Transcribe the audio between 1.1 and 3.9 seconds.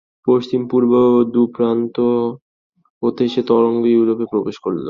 দুপ্রান্ত হতে সে তরঙ্গ